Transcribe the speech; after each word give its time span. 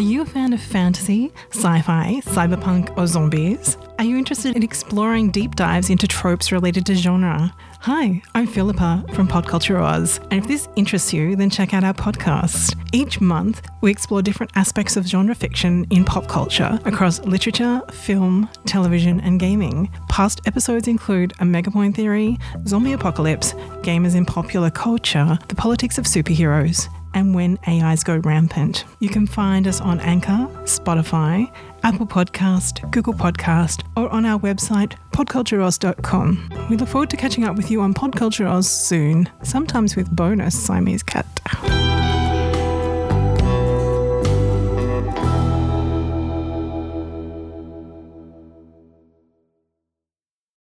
Are 0.00 0.12
you 0.12 0.22
a 0.22 0.24
fan 0.24 0.54
of 0.54 0.62
fantasy, 0.62 1.30
sci 1.50 1.82
fi, 1.82 2.22
cyberpunk, 2.24 2.96
or 2.96 3.06
zombies? 3.06 3.76
Are 3.98 4.04
you 4.06 4.16
interested 4.16 4.56
in 4.56 4.62
exploring 4.62 5.30
deep 5.30 5.56
dives 5.56 5.90
into 5.90 6.08
tropes 6.08 6.50
related 6.50 6.86
to 6.86 6.94
genre? 6.94 7.54
Hi, 7.80 8.22
I'm 8.34 8.46
Philippa 8.46 9.04
from 9.12 9.28
Podculture 9.28 9.78
Oz, 9.78 10.18
and 10.30 10.40
if 10.40 10.48
this 10.48 10.70
interests 10.74 11.12
you, 11.12 11.36
then 11.36 11.50
check 11.50 11.74
out 11.74 11.84
our 11.84 11.92
podcast. 11.92 12.78
Each 12.94 13.20
month, 13.20 13.60
we 13.82 13.90
explore 13.90 14.22
different 14.22 14.52
aspects 14.54 14.96
of 14.96 15.06
genre 15.06 15.34
fiction 15.34 15.86
in 15.90 16.06
pop 16.06 16.26
culture 16.28 16.78
across 16.86 17.20
literature, 17.26 17.82
film, 17.92 18.48
television, 18.64 19.20
and 19.20 19.38
gaming. 19.38 19.90
Past 20.08 20.40
episodes 20.46 20.88
include 20.88 21.34
Omega 21.42 21.70
Point 21.70 21.94
Theory, 21.94 22.38
Zombie 22.66 22.94
Apocalypse, 22.94 23.52
Gamers 23.82 24.14
in 24.16 24.24
Popular 24.24 24.70
Culture, 24.70 25.38
The 25.48 25.54
Politics 25.54 25.98
of 25.98 26.06
Superheroes, 26.06 26.88
and 27.14 27.34
When 27.34 27.58
AIs 27.66 28.04
Go 28.04 28.18
Rampant. 28.18 28.84
You 28.98 29.08
can 29.08 29.26
find 29.26 29.66
us 29.66 29.80
on 29.80 30.00
Anchor, 30.00 30.48
Spotify, 30.64 31.50
Apple 31.82 32.06
Podcast, 32.06 32.90
Google 32.90 33.14
Podcast, 33.14 33.84
or 33.96 34.08
on 34.10 34.24
our 34.26 34.38
website, 34.38 34.94
podcultureoz.com. 35.12 36.68
We 36.68 36.76
look 36.76 36.88
forward 36.88 37.10
to 37.10 37.16
catching 37.16 37.44
up 37.44 37.56
with 37.56 37.70
you 37.70 37.80
on 37.80 37.94
Podculture 37.94 38.48
Oz 38.50 38.68
soon, 38.68 39.28
sometimes 39.42 39.96
with 39.96 40.14
bonus 40.14 40.58
Siamese 40.58 41.02
cat. 41.02 41.26